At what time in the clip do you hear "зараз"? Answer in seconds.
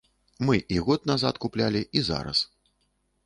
2.09-2.39